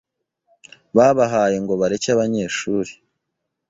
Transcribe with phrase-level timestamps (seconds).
[0.95, 2.91] babahaye ngo bareke abanyeshuri